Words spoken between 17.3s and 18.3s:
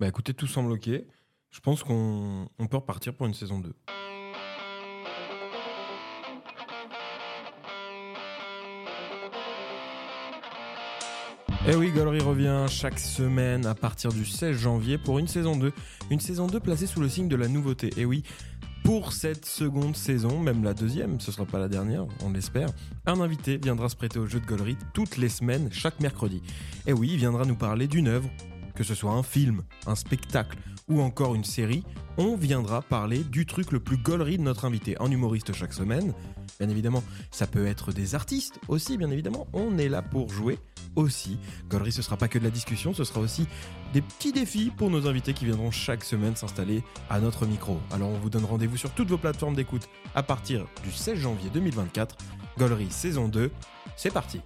la nouveauté. Eh oui,